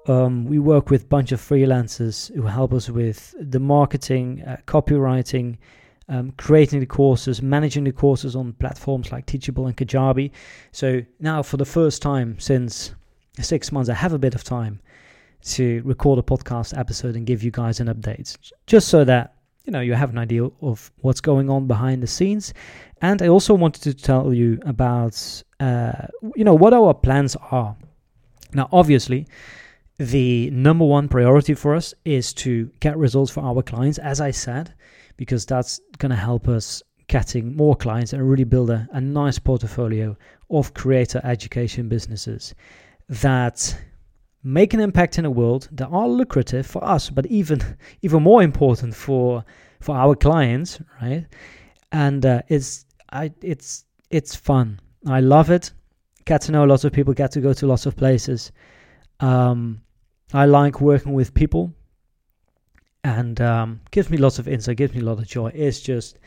Um, 0.07 0.45
we 0.45 0.59
work 0.59 0.89
with 0.89 1.03
a 1.03 1.07
bunch 1.07 1.33
of 1.33 1.41
freelancers 1.41 2.33
who 2.35 2.43
help 2.43 2.73
us 2.73 2.89
with 2.89 3.35
the 3.41 3.59
marketing, 3.59 4.43
uh, 4.47 4.57
copywriting, 4.67 5.59
um, 6.09 6.33
creating 6.37 6.79
the 6.79 6.87
courses, 6.87 7.43
managing 7.43 7.83
the 7.85 7.93
courses 7.93 8.37
on 8.37 8.53
platforms 8.55 9.11
like 9.11 9.27
Teachable 9.27 9.67
and 9.67 9.77
Kajabi. 9.77 10.31
So 10.71 11.03
now, 11.19 11.43
for 11.43 11.57
the 11.57 11.65
first 11.65 12.03
time 12.03 12.39
since 12.39 12.95
six 13.41 13.73
months, 13.73 13.91
I 13.91 13.95
have 13.95 14.13
a 14.13 14.19
bit 14.19 14.37
of 14.37 14.45
time 14.45 14.81
to 15.47 15.83
record 15.85 16.19
a 16.19 16.23
podcast 16.23 16.76
episode 16.76 17.17
and 17.17 17.26
give 17.26 17.43
you 17.43 17.50
guys 17.50 17.81
an 17.81 17.88
update, 17.88 18.37
just 18.67 18.88
so 18.88 19.05
that 19.05 19.35
you 19.65 19.73
know 19.73 19.81
you 19.81 19.95
have 19.95 20.11
an 20.11 20.19
idea 20.19 20.49
of 20.61 20.91
what's 20.99 21.21
going 21.21 21.49
on 21.50 21.67
behind 21.67 22.03
the 22.03 22.07
scenes. 22.07 22.53
And 23.03 23.23
I 23.23 23.29
also 23.29 23.55
wanted 23.55 23.83
to 23.83 23.95
tell 23.95 24.33
you 24.33 24.61
about 24.65 25.43
uh, 25.61 26.07
you 26.35 26.45
know 26.45 26.55
what 26.55 26.73
our 26.73 26.95
plans 26.95 27.37
are. 27.50 27.76
Now, 28.53 28.69
obviously, 28.73 29.26
the 29.99 30.50
number 30.50 30.85
one 30.85 31.09
priority 31.09 31.55
for 31.55 31.75
us 31.75 31.95
is 32.05 32.33
to 32.35 32.71
get 32.81 32.97
results 32.97 33.31
for 33.31 33.43
our 33.43 33.62
clients, 33.62 33.99
as 33.99 34.21
I 34.21 34.31
said, 34.31 34.75
because 35.17 35.47
that's 35.47 35.81
going 35.99 36.11
to 36.11 36.17
help 36.17 36.49
us 36.49 36.83
getting 37.09 37.57
more 37.57 37.76
clients 37.76 38.12
and 38.12 38.29
really 38.29 38.45
build 38.45 38.71
a, 38.71 38.88
a 38.93 39.00
nice 39.00 39.38
portfolio 39.38 40.17
of 40.50 40.75
creator 40.75 41.21
education 41.25 41.88
businesses 41.88 42.55
that 43.09 43.79
make 44.47 44.75
an 44.75 44.81
impact 44.81 45.19
in 45.19 45.25
the 45.25 45.31
world 45.31 45.69
that 45.73 45.88
are 45.88 46.09
lucrative 46.09 46.67
for 46.67 46.83
us, 46.85 47.11
but 47.11 47.26
even 47.26 47.61
even 48.03 48.23
more 48.23 48.43
important 48.43 48.95
for 48.95 49.45
for 49.81 49.97
our 49.97 50.15
clients, 50.15 50.81
right? 51.03 51.26
and 51.93 52.26
uh, 52.26 52.43
it's 52.49 52.85
I 53.12 53.33
it's 53.43 53.85
it's 54.11 54.35
fun. 54.35 54.81
I 55.07 55.21
love 55.21 55.50
it. 55.50 55.73
Get 56.25 56.43
to 56.43 56.53
know 56.53 56.65
lots 56.65 56.85
of 56.85 56.93
people. 56.93 57.15
Get 57.15 57.33
to 57.33 57.41
go 57.41 57.53
to 57.53 57.67
lots 57.67 57.87
of 57.87 57.97
places. 57.97 58.53
Um, 59.21 59.81
I 60.33 60.47
like 60.47 60.81
working 60.81 61.12
with 61.15 61.33
people, 61.33 61.73
and 63.05 63.41
um, 63.41 63.81
gives 63.91 64.11
me 64.11 64.19
lots 64.19 64.38
of 64.38 64.49
insight. 64.49 64.76
Gives 64.76 64.95
me 64.95 65.00
a 65.00 65.05
lot 65.05 65.19
of 65.19 65.26
joy. 65.26 65.50
It's 65.55 65.81
just 65.81 66.19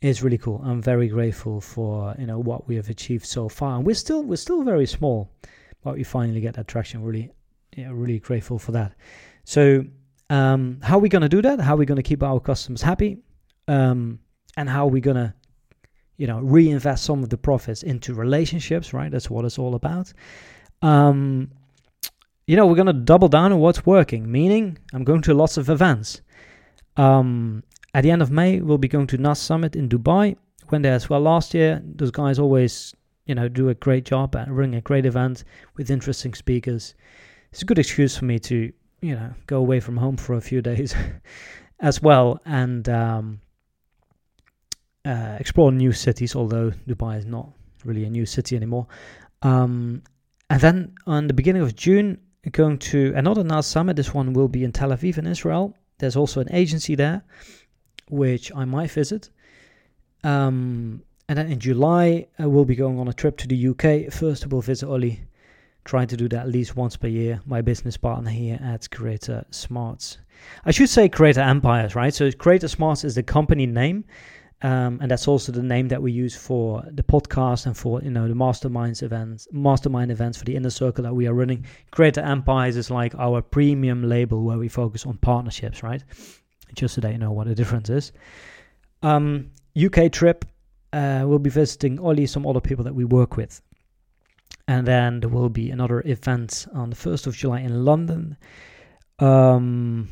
it's 0.00 0.22
really 0.22 0.38
cool. 0.38 0.60
I'm 0.64 0.82
very 0.82 1.08
grateful 1.08 1.60
for 1.60 2.14
you 2.18 2.26
know 2.26 2.38
what 2.38 2.66
we 2.66 2.76
have 2.76 2.88
achieved 2.88 3.26
so 3.26 3.48
far, 3.48 3.76
and 3.76 3.86
we're 3.86 3.94
still 3.94 4.22
we're 4.22 4.36
still 4.36 4.62
very 4.62 4.86
small, 4.86 5.30
but 5.82 5.94
we 5.94 6.04
finally 6.04 6.40
get 6.40 6.54
that 6.54 6.68
traction. 6.68 7.02
Really, 7.02 7.30
yeah, 7.76 7.90
really 7.92 8.18
grateful 8.18 8.58
for 8.58 8.72
that. 8.72 8.94
So, 9.44 9.84
um, 10.30 10.80
how 10.82 10.96
are 10.96 11.00
we 11.00 11.08
going 11.08 11.22
to 11.22 11.28
do 11.28 11.42
that? 11.42 11.60
How 11.60 11.74
are 11.74 11.76
we 11.76 11.86
going 11.86 11.96
to 11.96 12.02
keep 12.02 12.22
our 12.22 12.40
customers 12.40 12.82
happy? 12.82 13.18
Um, 13.68 14.18
and 14.56 14.68
how 14.68 14.86
are 14.86 14.90
we 14.90 15.00
going 15.00 15.16
to, 15.16 15.34
you 16.16 16.26
know, 16.26 16.40
reinvest 16.40 17.04
some 17.04 17.22
of 17.22 17.28
the 17.28 17.36
profits 17.36 17.82
into 17.82 18.14
relationships? 18.14 18.92
Right, 18.92 19.10
that's 19.10 19.30
what 19.30 19.44
it's 19.44 19.58
all 19.58 19.74
about. 19.74 20.12
Um, 20.82 21.50
you 22.46 22.56
know, 22.56 22.66
we're 22.66 22.76
going 22.76 22.86
to 22.86 22.92
double 22.92 23.28
down 23.28 23.52
on 23.52 23.60
what's 23.60 23.84
working. 23.84 24.30
Meaning, 24.30 24.78
I'm 24.94 25.04
going 25.04 25.22
to 25.22 25.34
lots 25.34 25.58
of 25.58 25.68
events. 25.68 26.22
Um, 26.96 27.62
at 27.92 28.02
the 28.02 28.10
end 28.10 28.22
of 28.22 28.30
May, 28.30 28.60
we'll 28.60 28.78
be 28.78 28.88
going 28.88 29.06
to 29.08 29.18
NAS 29.18 29.40
Summit 29.40 29.76
in 29.76 29.88
Dubai. 29.88 30.36
Went 30.70 30.82
there 30.82 30.94
as 30.94 31.10
well 31.10 31.20
last 31.20 31.54
year. 31.54 31.82
Those 31.84 32.10
guys 32.10 32.38
always, 32.38 32.94
you 33.26 33.34
know, 33.34 33.48
do 33.48 33.68
a 33.68 33.74
great 33.74 34.04
job 34.04 34.34
at 34.34 34.50
running 34.50 34.76
a 34.76 34.80
great 34.80 35.06
event 35.06 35.44
with 35.76 35.90
interesting 35.90 36.34
speakers. 36.34 36.94
It's 37.56 37.62
a 37.62 37.64
good 37.64 37.78
excuse 37.78 38.14
for 38.14 38.26
me 38.26 38.38
to, 38.40 38.70
you 39.00 39.14
know, 39.14 39.32
go 39.46 39.56
away 39.56 39.80
from 39.80 39.96
home 39.96 40.18
for 40.18 40.34
a 40.34 40.42
few 40.42 40.60
days 40.70 40.94
as 41.80 42.02
well 42.02 42.38
and 42.44 42.86
um, 42.90 43.40
uh, 45.06 45.38
explore 45.40 45.72
new 45.72 45.92
cities. 45.92 46.36
Although 46.36 46.72
Dubai 46.86 47.16
is 47.16 47.24
not 47.24 47.48
really 47.82 48.04
a 48.04 48.10
new 48.10 48.26
city 48.26 48.56
anymore. 48.56 48.88
Um, 49.40 50.02
and 50.50 50.60
then 50.60 50.94
on 51.06 51.28
the 51.28 51.32
beginning 51.32 51.62
of 51.62 51.74
June, 51.74 52.18
going 52.52 52.76
to 52.78 53.14
another 53.16 53.42
NAS 53.42 53.66
Summit. 53.66 53.96
This 53.96 54.12
one 54.12 54.34
will 54.34 54.48
be 54.48 54.62
in 54.62 54.70
Tel 54.70 54.90
Aviv 54.90 55.16
in 55.16 55.26
Israel. 55.26 55.74
There's 55.96 56.14
also 56.14 56.42
an 56.42 56.52
agency 56.52 56.94
there 56.94 57.24
which 58.10 58.54
I 58.54 58.66
might 58.66 58.90
visit. 58.90 59.30
Um, 60.24 61.02
and 61.26 61.38
then 61.38 61.50
in 61.50 61.58
July, 61.58 62.26
I 62.38 62.44
will 62.44 62.66
be 62.66 62.76
going 62.76 62.98
on 62.98 63.08
a 63.08 63.14
trip 63.14 63.38
to 63.38 63.48
the 63.48 63.68
UK. 63.68 64.12
First, 64.12 64.46
we'll 64.46 64.60
visit 64.60 64.86
Ollie, 64.90 65.22
trying 65.86 66.08
to 66.08 66.16
do 66.16 66.28
that 66.28 66.40
at 66.40 66.48
least 66.48 66.76
once 66.76 66.96
per 66.96 67.08
year. 67.08 67.40
My 67.46 67.62
business 67.62 67.96
partner 67.96 68.30
here 68.30 68.58
at 68.62 68.90
Creator 68.90 69.46
Smarts. 69.50 70.18
I 70.64 70.70
should 70.70 70.90
say 70.90 71.08
Creator 71.08 71.40
Empires, 71.40 71.94
right? 71.94 72.12
So 72.12 72.30
Creator 72.30 72.68
Smarts 72.68 73.04
is 73.04 73.14
the 73.14 73.22
company 73.22 73.66
name. 73.66 74.04
Um, 74.62 74.98
and 75.02 75.10
that's 75.10 75.28
also 75.28 75.52
the 75.52 75.62
name 75.62 75.88
that 75.88 76.02
we 76.02 76.12
use 76.12 76.34
for 76.34 76.82
the 76.90 77.02
podcast 77.02 77.66
and 77.66 77.76
for 77.76 78.02
you 78.02 78.10
know 78.10 78.26
the 78.26 78.34
masterminds 78.34 79.02
events, 79.02 79.46
mastermind 79.52 80.10
events 80.10 80.38
for 80.38 80.44
the 80.44 80.56
inner 80.56 80.70
circle 80.70 81.04
that 81.04 81.14
we 81.14 81.26
are 81.26 81.34
running. 81.34 81.66
Creator 81.90 82.22
Empires 82.22 82.76
is 82.76 82.90
like 82.90 83.14
our 83.16 83.42
premium 83.42 84.02
label 84.02 84.42
where 84.42 84.56
we 84.56 84.68
focus 84.68 85.04
on 85.04 85.18
partnerships, 85.18 85.82
right? 85.82 86.02
just 86.74 86.94
so 86.94 87.00
that 87.00 87.12
you 87.12 87.18
know 87.18 87.32
what 87.32 87.46
the 87.46 87.54
difference 87.54 87.90
is. 87.90 88.12
Um, 89.02 89.50
UK 89.76 90.10
trip, 90.12 90.44
uh, 90.92 91.24
we'll 91.26 91.38
be 91.38 91.50
visiting 91.50 91.98
only 92.00 92.26
some 92.26 92.46
other 92.46 92.60
people 92.60 92.84
that 92.84 92.94
we 92.94 93.04
work 93.04 93.36
with. 93.36 93.60
And 94.68 94.86
then 94.86 95.20
there 95.20 95.28
will 95.28 95.48
be 95.48 95.70
another 95.70 96.02
event 96.04 96.66
on 96.74 96.90
the 96.90 96.96
1st 96.96 97.28
of 97.28 97.36
July 97.36 97.60
in 97.60 97.84
London. 97.84 98.36
Um, 99.18 100.08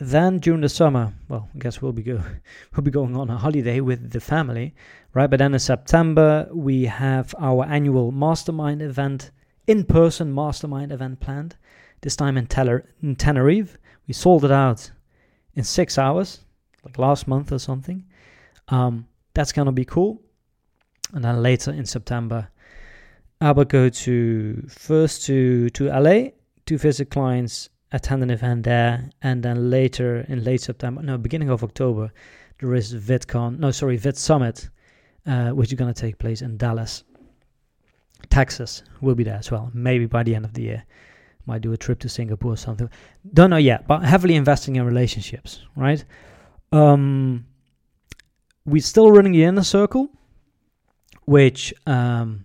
then 0.00 0.38
during 0.38 0.60
the 0.60 0.68
summer, 0.68 1.14
well, 1.28 1.48
I 1.54 1.58
guess 1.58 1.80
we'll 1.80 1.92
be 1.92 2.02
go 2.02 2.20
we'll 2.74 2.82
be 2.82 2.90
going 2.90 3.16
on 3.16 3.30
a 3.30 3.38
holiday 3.38 3.80
with 3.80 4.10
the 4.10 4.20
family, 4.20 4.74
right? 5.14 5.30
But 5.30 5.38
then 5.38 5.54
in 5.54 5.60
September 5.60 6.48
we 6.52 6.84
have 6.84 7.34
our 7.38 7.64
annual 7.64 8.10
mastermind 8.10 8.82
event, 8.82 9.30
in-person 9.66 10.34
mastermind 10.34 10.92
event 10.92 11.20
planned. 11.20 11.56
This 12.00 12.16
time 12.16 12.36
in, 12.36 12.46
in 13.02 13.16
Tenerife. 13.16 13.78
We 14.06 14.12
sold 14.12 14.44
it 14.44 14.50
out 14.50 14.90
in 15.54 15.64
six 15.64 15.96
hours, 15.96 16.40
like 16.84 16.98
last 16.98 17.26
month 17.26 17.50
or 17.50 17.58
something. 17.58 18.04
Um, 18.68 19.06
that's 19.32 19.52
gonna 19.52 19.72
be 19.72 19.84
cool. 19.84 20.20
And 21.12 21.24
then 21.24 21.42
later 21.42 21.70
in 21.70 21.86
September, 21.86 22.48
Go 23.40 23.88
to 23.88 24.64
first 24.68 25.26
to 25.26 25.70
to 25.70 25.84
LA 25.86 26.30
to 26.66 26.78
visit 26.78 27.10
clients, 27.10 27.68
attend 27.92 28.22
an 28.22 28.30
event 28.30 28.64
there, 28.64 29.10
and 29.22 29.42
then 29.42 29.70
later 29.70 30.24
in 30.28 30.42
late 30.42 30.62
September, 30.62 31.02
no, 31.02 31.18
beginning 31.18 31.50
of 31.50 31.62
October, 31.62 32.10
there 32.58 32.74
is 32.74 32.94
VidCon, 32.94 33.58
no, 33.58 33.70
sorry, 33.70 33.98
Vid 33.98 34.16
Summit, 34.16 34.70
uh, 35.26 35.50
which 35.50 35.68
is 35.68 35.78
gonna 35.78 35.92
take 35.92 36.18
place 36.18 36.40
in 36.40 36.56
Dallas, 36.56 37.04
Texas. 38.30 38.82
Will 39.02 39.14
be 39.14 39.24
there 39.24 39.36
as 39.36 39.50
well, 39.50 39.70
maybe 39.74 40.06
by 40.06 40.22
the 40.22 40.34
end 40.34 40.46
of 40.46 40.54
the 40.54 40.62
year 40.62 40.84
might 41.46 41.62
do 41.62 41.72
a 41.72 41.76
trip 41.76 41.98
to 42.00 42.08
Singapore 42.08 42.52
or 42.52 42.56
something. 42.56 42.88
Don't 43.32 43.50
know 43.50 43.56
yet, 43.56 43.86
but 43.86 44.00
heavily 44.00 44.34
investing 44.34 44.76
in 44.76 44.84
relationships, 44.84 45.62
right? 45.76 46.04
Um, 46.72 47.46
we're 48.64 48.82
still 48.82 49.10
running 49.10 49.32
the 49.32 49.44
inner 49.44 49.62
circle, 49.62 50.08
which 51.26 51.74
um, 51.86 52.44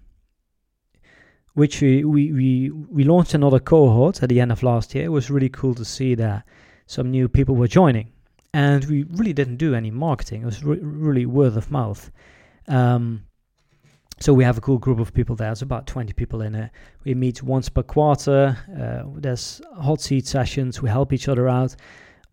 which 1.59 1.81
we, 1.81 2.05
we 2.05 2.31
we 2.31 2.69
we 2.69 3.03
launched 3.03 3.33
another 3.33 3.59
cohort 3.59 4.23
at 4.23 4.29
the 4.29 4.39
end 4.39 4.51
of 4.51 4.63
last 4.63 4.95
year. 4.95 5.03
It 5.05 5.09
was 5.09 5.29
really 5.29 5.49
cool 5.49 5.75
to 5.75 5.85
see 5.85 6.15
that 6.15 6.45
some 6.87 7.11
new 7.11 7.27
people 7.27 7.55
were 7.55 7.67
joining, 7.67 8.13
and 8.53 8.85
we 8.85 9.03
really 9.03 9.33
didn't 9.33 9.57
do 9.57 9.75
any 9.75 9.91
marketing. 9.91 10.41
It 10.43 10.45
was 10.45 10.63
re- 10.63 10.79
really 10.81 11.25
word 11.25 11.57
of 11.57 11.69
mouth. 11.69 12.09
Um, 12.69 13.25
so 14.21 14.33
we 14.33 14.43
have 14.43 14.57
a 14.57 14.61
cool 14.61 14.77
group 14.77 14.99
of 14.99 15.13
people 15.13 15.35
there. 15.35 15.47
There's 15.47 15.61
about 15.61 15.87
20 15.87 16.13
people 16.13 16.41
in 16.41 16.55
it. 16.55 16.71
We 17.05 17.13
meet 17.13 17.43
once 17.43 17.69
per 17.69 17.83
quarter. 17.83 18.57
Uh, 18.69 19.09
there's 19.15 19.61
hot 19.81 20.01
seat 20.01 20.27
sessions. 20.27 20.81
We 20.81 20.89
help 20.89 21.13
each 21.13 21.29
other 21.29 21.47
out. 21.47 21.75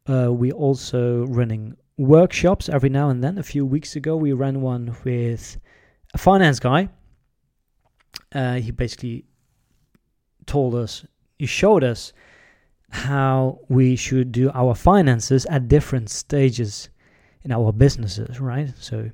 Uh, 0.09 0.33
we 0.33 0.50
also 0.52 1.26
running 1.26 1.76
workshops 1.97 2.68
every 2.68 2.88
now 2.88 3.09
and 3.09 3.23
then. 3.23 3.38
A 3.38 3.42
few 3.42 3.64
weeks 3.64 3.97
ago, 3.97 4.16
we 4.16 4.33
ran 4.33 4.61
one 4.62 4.97
with 5.04 5.59
a 6.14 6.18
finance 6.18 6.59
guy. 6.59 6.88
Uh, 8.32 8.54
he 8.54 8.70
basically 8.70 9.25
told 10.46 10.75
us, 10.75 11.06
he 11.38 11.46
showed 11.46 11.85
us 11.85 12.12
how 12.90 13.61
we 13.68 13.96
should 13.96 14.32
do 14.32 14.50
our 14.54 14.75
finances 14.75 15.46
at 15.46 15.68
different 15.68 16.08
stages 16.08 16.88
in 17.42 17.52
our 17.52 17.73
businesses, 17.73 18.40
right? 18.40 18.73
So 18.78 19.02
we 19.02 19.12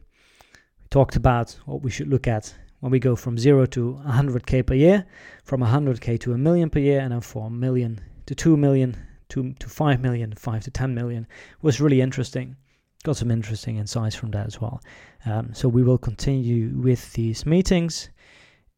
talked 0.90 1.16
about 1.16 1.58
what 1.66 1.82
we 1.82 1.90
should 1.90 2.08
look 2.08 2.26
at 2.26 2.54
when 2.80 2.90
we 2.90 2.98
go 2.98 3.14
from 3.14 3.38
zero 3.38 3.64
to 3.66 4.00
100k 4.06 4.66
per 4.66 4.74
year, 4.74 5.06
from 5.44 5.60
100k 5.60 6.18
to 6.20 6.32
a 6.32 6.38
million 6.38 6.68
per 6.68 6.80
year, 6.80 7.00
and 7.00 7.12
then 7.12 7.20
from 7.20 7.42
a 7.44 7.50
million 7.50 8.00
to 8.26 8.34
2 8.34 8.56
million 8.56 8.96
to, 9.28 9.52
to 9.54 9.68
5 9.68 10.00
million, 10.00 10.32
5 10.34 10.64
to 10.64 10.70
10 10.70 10.94
million 10.94 11.26
was 11.62 11.80
really 11.80 12.00
interesting. 12.00 12.56
Got 13.04 13.16
some 13.16 13.30
interesting 13.30 13.78
insights 13.78 14.14
from 14.14 14.30
that 14.32 14.46
as 14.46 14.60
well. 14.60 14.80
Um, 15.24 15.54
so 15.54 15.68
we 15.68 15.82
will 15.82 15.98
continue 15.98 16.76
with 16.76 17.12
these 17.14 17.46
meetings. 17.46 18.10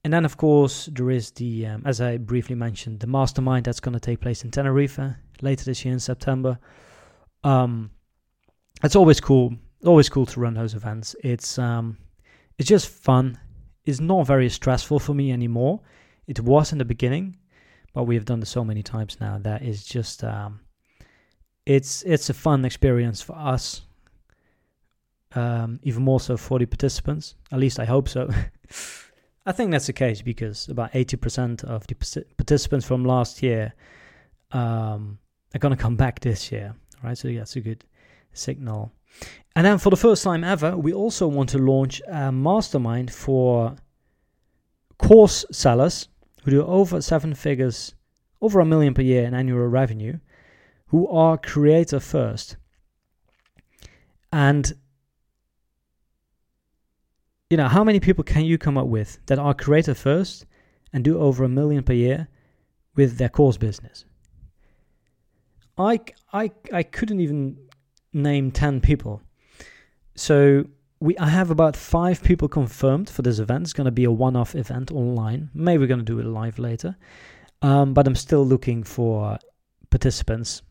And 0.04 0.12
then, 0.12 0.26
of 0.26 0.36
course, 0.36 0.86
there 0.92 1.10
is 1.10 1.30
the, 1.30 1.66
um, 1.66 1.82
as 1.86 2.02
I 2.02 2.18
briefly 2.18 2.54
mentioned, 2.54 3.00
the 3.00 3.06
mastermind 3.06 3.64
that's 3.64 3.80
going 3.80 3.94
to 3.94 4.00
take 4.00 4.20
place 4.20 4.44
in 4.44 4.50
Tenerife 4.50 4.98
later 5.40 5.64
this 5.64 5.82
year 5.82 5.94
in 5.94 6.00
September. 6.00 6.58
Um, 7.42 7.90
it's 8.82 8.96
always 8.96 9.18
cool, 9.18 9.54
always 9.84 10.10
cool 10.10 10.26
to 10.26 10.40
run 10.40 10.52
those 10.52 10.74
events. 10.74 11.16
It's 11.24 11.58
um, 11.58 11.96
it's 12.58 12.68
just 12.68 12.88
fun 12.88 13.38
It's 13.86 14.00
not 14.00 14.26
very 14.26 14.50
stressful 14.50 14.98
for 14.98 15.14
me 15.14 15.32
anymore. 15.32 15.80
It 16.26 16.40
was 16.40 16.72
in 16.72 16.78
the 16.78 16.84
beginning, 16.84 17.38
but 17.94 18.04
we 18.04 18.14
have 18.14 18.26
done 18.26 18.40
this 18.40 18.50
so 18.50 18.64
many 18.64 18.82
times 18.82 19.18
now 19.20 19.38
that 19.38 19.62
is 19.62 19.84
just 19.84 20.22
um, 20.22 20.60
it's 21.64 22.02
it's 22.02 22.28
a 22.28 22.34
fun 22.34 22.64
experience 22.66 23.22
for 23.22 23.36
us. 23.36 23.82
Um, 25.34 25.80
even 25.82 26.02
more 26.02 26.20
so 26.20 26.36
for 26.36 26.58
the 26.58 26.66
participants. 26.66 27.34
At 27.50 27.58
least 27.58 27.80
I 27.80 27.86
hope 27.86 28.08
so. 28.08 28.28
I 29.46 29.52
think 29.52 29.70
that's 29.70 29.86
the 29.86 29.92
case 29.92 30.22
because 30.22 30.68
about 30.68 30.92
80% 30.92 31.64
of 31.64 31.86
the 31.86 31.94
participants 32.36 32.86
from 32.86 33.04
last 33.04 33.42
year 33.42 33.74
um, 34.52 35.18
are 35.54 35.58
going 35.58 35.76
to 35.76 35.82
come 35.82 35.96
back 35.96 36.20
this 36.20 36.50
year. 36.50 36.74
Right, 37.02 37.18
so 37.18 37.28
that's 37.28 37.56
a 37.56 37.60
good 37.60 37.84
signal. 38.32 38.92
And 39.54 39.66
then 39.66 39.78
for 39.78 39.90
the 39.90 39.96
first 39.96 40.24
time 40.24 40.42
ever, 40.42 40.76
we 40.76 40.92
also 40.92 41.28
want 41.28 41.50
to 41.50 41.58
launch 41.58 42.00
a 42.08 42.32
mastermind 42.32 43.12
for 43.12 43.76
course 44.98 45.44
sellers 45.52 46.08
who 46.44 46.50
do 46.50 46.64
over 46.64 47.02
seven 47.02 47.34
figures, 47.34 47.94
over 48.40 48.60
a 48.60 48.64
million 48.64 48.94
per 48.94 49.02
year 49.02 49.24
in 49.24 49.34
annual 49.34 49.66
revenue, 49.66 50.18
who 50.88 51.06
are 51.08 51.36
creator 51.36 52.00
first. 52.00 52.56
And 54.32 54.72
you 57.54 57.56
know, 57.56 57.68
how 57.68 57.84
many 57.84 58.00
people 58.00 58.24
can 58.24 58.44
you 58.44 58.58
come 58.58 58.76
up 58.76 58.88
with 58.88 59.24
that 59.26 59.38
are 59.38 59.54
creator 59.54 59.94
first 59.94 60.44
and 60.92 61.04
do 61.04 61.20
over 61.20 61.44
a 61.44 61.48
million 61.48 61.84
per 61.84 61.92
year 61.92 62.26
with 62.96 63.16
their 63.16 63.28
course 63.28 63.56
business? 63.56 64.04
I, 65.78 66.00
I, 66.32 66.50
I 66.72 66.82
couldn't 66.82 67.20
even 67.20 67.56
name 68.12 68.50
10 68.50 68.80
people. 68.80 69.22
So 70.16 70.64
we 70.98 71.16
I 71.16 71.28
have 71.28 71.52
about 71.52 71.76
five 71.76 72.24
people 72.24 72.48
confirmed 72.48 73.08
for 73.08 73.22
this 73.22 73.38
event. 73.38 73.62
It's 73.62 73.72
going 73.72 73.84
to 73.84 73.92
be 73.92 74.02
a 74.02 74.10
one-off 74.10 74.56
event 74.56 74.90
online. 74.90 75.48
Maybe 75.54 75.78
we're 75.78 75.86
going 75.86 76.00
to 76.00 76.04
do 76.04 76.18
it 76.18 76.26
live 76.26 76.58
later, 76.58 76.96
um, 77.62 77.94
but 77.94 78.08
I'm 78.08 78.16
still 78.16 78.44
looking 78.44 78.82
for 78.82 79.38
participants 79.90 80.62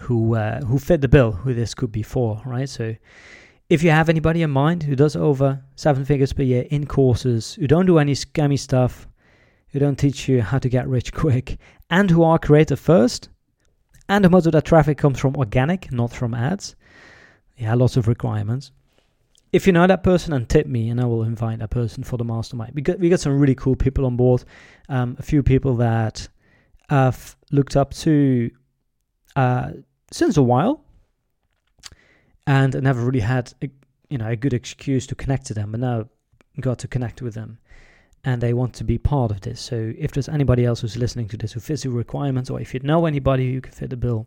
who 0.00 0.34
uh, 0.34 0.60
who 0.60 0.78
fit 0.78 1.00
the 1.00 1.08
bill. 1.08 1.32
Who 1.32 1.54
this 1.54 1.72
could 1.72 1.90
be 1.90 2.02
for, 2.02 2.42
right? 2.44 2.68
So, 2.68 2.96
if 3.70 3.82
you 3.82 3.90
have 3.90 4.10
anybody 4.10 4.42
in 4.42 4.50
mind 4.50 4.82
who 4.82 4.94
does 4.94 5.16
over 5.16 5.62
seven 5.76 6.04
figures 6.04 6.34
per 6.34 6.42
year 6.42 6.66
in 6.70 6.86
courses, 6.86 7.54
who 7.54 7.66
don't 7.66 7.86
do 7.86 7.98
any 7.98 8.12
scammy 8.12 8.58
stuff, 8.58 9.08
who 9.68 9.78
don't 9.78 9.98
teach 9.98 10.28
you 10.28 10.42
how 10.42 10.58
to 10.58 10.68
get 10.68 10.86
rich 10.86 11.12
quick, 11.14 11.58
and 11.88 12.10
who 12.10 12.22
are 12.22 12.38
creative 12.38 12.78
first, 12.78 13.30
and 14.10 14.28
most 14.30 14.44
of 14.44 14.52
that 14.52 14.66
traffic 14.66 14.98
comes 14.98 15.18
from 15.18 15.36
organic, 15.36 15.90
not 15.90 16.12
from 16.12 16.34
ads. 16.34 16.76
Yeah, 17.56 17.74
lots 17.74 17.96
of 17.96 18.08
requirements 18.08 18.72
if 19.52 19.66
you 19.66 19.72
know 19.72 19.86
that 19.86 20.02
person 20.02 20.32
and 20.32 20.48
tip 20.48 20.66
me 20.66 20.88
and 20.90 21.00
I 21.00 21.06
will 21.06 21.22
invite 21.24 21.58
that 21.58 21.70
person 21.70 22.04
for 22.04 22.16
the 22.16 22.24
mastermind. 22.24 22.72
We 22.74 22.82
got 22.82 22.98
we 22.98 23.08
got 23.08 23.20
some 23.20 23.38
really 23.38 23.54
cool 23.54 23.76
people 23.76 24.06
on 24.06 24.16
board. 24.16 24.44
Um, 24.88 25.16
a 25.18 25.22
few 25.22 25.42
people 25.42 25.76
that 25.76 26.28
I've 26.88 27.36
looked 27.50 27.76
up 27.76 27.92
to 27.94 28.50
uh, 29.36 29.70
since 30.10 30.36
a 30.36 30.42
while, 30.42 30.84
and 32.50 32.74
I 32.74 32.80
never 32.80 33.00
really 33.00 33.20
had 33.20 33.52
a, 33.62 33.70
you 34.08 34.18
know 34.18 34.26
a 34.26 34.34
good 34.34 34.52
excuse 34.52 35.06
to 35.06 35.14
connect 35.14 35.46
to 35.46 35.54
them, 35.54 35.70
but 35.70 35.80
now 35.80 36.06
got 36.60 36.80
to 36.80 36.88
connect 36.88 37.22
with 37.22 37.34
them, 37.34 37.58
and 38.24 38.40
they 38.40 38.52
want 38.52 38.74
to 38.74 38.84
be 38.84 38.98
part 38.98 39.30
of 39.30 39.40
this. 39.40 39.60
So 39.60 39.92
if 39.96 40.10
there's 40.10 40.28
anybody 40.28 40.64
else 40.64 40.80
who's 40.80 40.96
listening 40.96 41.28
to 41.28 41.36
this 41.36 41.52
who 41.52 41.60
fits 41.60 41.84
the 41.84 41.90
requirements, 41.90 42.50
or 42.50 42.60
if 42.60 42.74
you 42.74 42.80
know 42.80 43.06
anybody 43.06 43.52
who 43.52 43.60
can 43.60 43.72
fit 43.72 43.90
the 43.90 43.96
bill, 43.96 44.26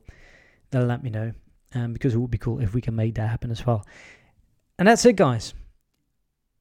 then 0.72 0.88
let 0.88 1.03
me 1.03 1.10
know, 1.10 1.34
um, 1.75 1.92
because 1.92 2.15
it 2.15 2.18
would 2.18 2.32
be 2.32 2.38
cool 2.38 2.62
if 2.62 2.74
we 2.74 2.80
can 2.80 2.96
make 2.96 3.15
that 3.15 3.27
happen 3.27 3.51
as 3.51 3.65
well. 3.65 3.86
And 4.80 4.88
that's 4.88 5.06
it, 5.06 5.18
guys. 5.18 5.53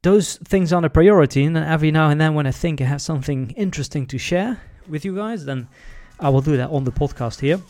Those 0.03 0.39
things 0.39 0.73
aren't 0.73 0.87
a 0.87 0.91
priority, 0.91 1.45
and 1.45 1.57
every 1.57 1.93
now 1.93 2.11
and 2.11 2.21
then, 2.21 2.35
when 2.35 2.49
I 2.49 2.51
think 2.51 2.81
I 2.81 2.87
have 2.87 3.01
something 3.01 3.51
interesting 3.53 4.05
to 4.09 4.19
share 4.19 4.61
with 4.89 5.05
you 5.05 5.15
guys, 5.15 5.45
then 5.45 5.69
I 6.19 6.29
will 6.29 6.43
do 6.43 6.57
that 6.57 6.71
on 6.71 6.83
the 6.83 6.91
podcast 6.91 7.39
here. 7.39 7.61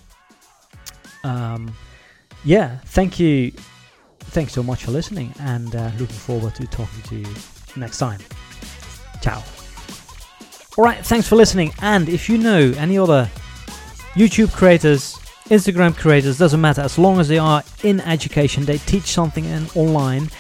Um, 1.25 1.75
yeah, 2.43 2.79
thank 2.87 3.21
you. 3.21 3.53
Thanks 4.31 4.53
so 4.53 4.63
much 4.63 4.85
for 4.85 4.91
listening, 4.91 5.35
and 5.41 5.75
uh, 5.75 5.91
looking 5.99 6.17
forward 6.17 6.55
to 6.57 6.67
talking 6.67 7.03
to 7.03 7.17
you 7.17 7.35
next 7.77 7.99
time. 7.99 8.21
Ciao. 9.21 9.43
All 10.79 10.85
right, 10.85 11.05
thanks 11.05 11.29
for 11.29 11.37
listening. 11.37 11.73
And 11.83 12.09
if 12.09 12.29
you 12.29 12.39
know 12.39 12.73
any 12.77 12.99
other 12.99 13.31
YouTube 14.15 14.53
creators 14.53 15.19
Instagram 15.53 15.95
creators, 15.97 16.39
doesn't 16.39 16.61
matter, 16.61 16.81
as 16.81 16.99
long 16.99 17.21
as 17.21 17.29
they 17.29 17.39
are 17.39 17.63
in 17.83 18.01
education, 18.01 18.65
they 18.65 18.79
teach 18.79 19.05
something 19.05 19.45
in 19.45 19.67
online, 19.75 20.31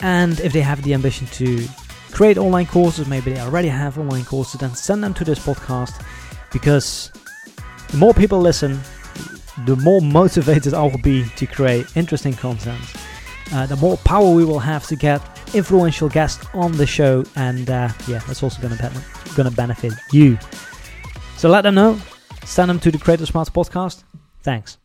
and 0.00 0.40
if 0.40 0.52
they 0.52 0.62
have 0.62 0.82
the 0.82 0.94
ambition 0.94 1.26
to 1.28 1.64
create 2.10 2.38
online 2.38 2.66
courses, 2.66 3.06
maybe 3.06 3.32
they 3.32 3.40
already 3.40 3.68
have 3.68 3.98
online 3.98 4.24
courses, 4.24 4.58
then 4.58 4.74
send 4.74 5.04
them 5.04 5.14
to 5.14 5.24
this 5.24 5.38
podcast 5.38 6.02
because 6.52 7.12
the 7.90 7.98
more 7.98 8.14
people 8.14 8.40
listen, 8.40 8.80
the 9.64 9.76
more 9.76 10.00
motivated 10.00 10.74
I 10.74 10.82
will 10.82 10.98
be 10.98 11.24
to 11.36 11.46
create 11.46 11.86
interesting 11.96 12.32
content. 12.32 12.80
Uh, 13.52 13.66
the 13.66 13.76
more 13.76 13.96
power 13.98 14.30
we 14.30 14.44
will 14.44 14.58
have 14.58 14.86
to 14.86 14.96
get 14.96 15.20
influential 15.54 16.08
guests 16.08 16.46
on 16.52 16.72
the 16.72 16.86
show, 16.86 17.24
and 17.36 17.70
uh, 17.70 17.88
yeah, 18.06 18.18
that's 18.26 18.42
also 18.42 18.60
going 18.60 18.76
to 18.76 19.02
going 19.34 19.48
to 19.48 19.56
benefit 19.56 19.92
you. 20.12 20.38
So 21.36 21.48
let 21.48 21.62
them 21.62 21.74
know. 21.74 21.98
Send 22.44 22.68
them 22.70 22.80
to 22.80 22.90
the 22.90 22.98
Creator 22.98 23.26
Smarts 23.26 23.50
podcast. 23.50 24.04
Thanks. 24.42 24.78